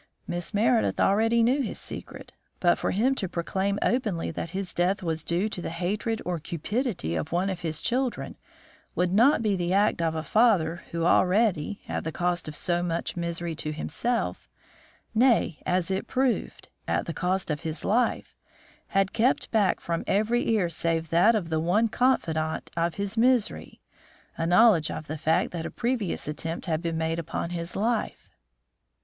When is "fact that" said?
25.15-25.63